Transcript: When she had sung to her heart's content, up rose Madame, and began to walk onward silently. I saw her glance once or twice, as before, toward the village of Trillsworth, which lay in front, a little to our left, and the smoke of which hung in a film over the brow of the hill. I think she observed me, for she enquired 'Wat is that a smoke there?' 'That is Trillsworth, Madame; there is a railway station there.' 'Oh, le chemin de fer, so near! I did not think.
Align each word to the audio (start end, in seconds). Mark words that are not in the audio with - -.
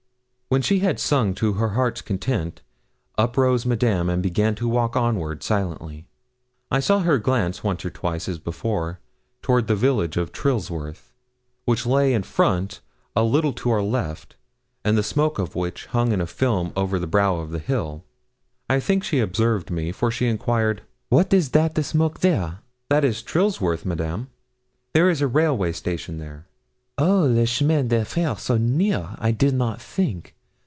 When 0.51 0.61
she 0.61 0.79
had 0.79 0.99
sung 0.99 1.33
to 1.35 1.53
her 1.53 1.69
heart's 1.79 2.01
content, 2.01 2.61
up 3.17 3.37
rose 3.37 3.65
Madame, 3.65 4.09
and 4.09 4.21
began 4.21 4.53
to 4.55 4.67
walk 4.67 4.97
onward 4.97 5.43
silently. 5.43 6.07
I 6.69 6.81
saw 6.81 6.99
her 6.99 7.19
glance 7.19 7.63
once 7.63 7.85
or 7.85 7.89
twice, 7.89 8.27
as 8.27 8.37
before, 8.37 8.99
toward 9.41 9.67
the 9.67 9.77
village 9.77 10.17
of 10.17 10.33
Trillsworth, 10.33 11.13
which 11.63 11.85
lay 11.85 12.13
in 12.13 12.23
front, 12.23 12.81
a 13.15 13.23
little 13.23 13.53
to 13.53 13.69
our 13.69 13.81
left, 13.81 14.35
and 14.83 14.97
the 14.97 15.03
smoke 15.03 15.39
of 15.39 15.55
which 15.55 15.85
hung 15.85 16.11
in 16.11 16.19
a 16.19 16.27
film 16.27 16.73
over 16.75 16.99
the 16.99 17.07
brow 17.07 17.37
of 17.37 17.51
the 17.51 17.59
hill. 17.59 18.03
I 18.69 18.81
think 18.81 19.05
she 19.05 19.19
observed 19.21 19.71
me, 19.71 19.93
for 19.93 20.11
she 20.11 20.27
enquired 20.27 20.81
'Wat 21.09 21.31
is 21.31 21.51
that 21.51 21.77
a 21.77 21.83
smoke 21.83 22.19
there?' 22.19 22.59
'That 22.89 23.05
is 23.05 23.23
Trillsworth, 23.23 23.85
Madame; 23.85 24.27
there 24.93 25.09
is 25.09 25.21
a 25.21 25.27
railway 25.27 25.71
station 25.71 26.17
there.' 26.17 26.45
'Oh, 26.97 27.21
le 27.21 27.45
chemin 27.45 27.87
de 27.87 28.03
fer, 28.03 28.35
so 28.35 28.57
near! 28.57 29.11
I 29.17 29.31
did 29.31 29.53
not 29.53 29.81
think. 29.81 30.35